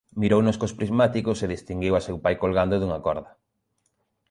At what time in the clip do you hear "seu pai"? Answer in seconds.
2.07-2.35